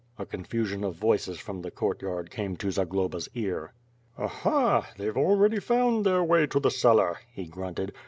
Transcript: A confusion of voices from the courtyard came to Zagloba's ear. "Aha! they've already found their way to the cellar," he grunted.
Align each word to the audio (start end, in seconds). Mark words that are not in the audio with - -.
A 0.17 0.25
confusion 0.25 0.83
of 0.83 0.95
voices 0.95 1.37
from 1.39 1.61
the 1.61 1.69
courtyard 1.69 2.31
came 2.31 2.57
to 2.57 2.71
Zagloba's 2.71 3.29
ear. 3.35 3.73
"Aha! 4.17 4.91
they've 4.97 5.15
already 5.15 5.59
found 5.59 6.07
their 6.07 6.23
way 6.23 6.47
to 6.47 6.59
the 6.59 6.71
cellar," 6.71 7.19
he 7.31 7.45
grunted. 7.45 7.93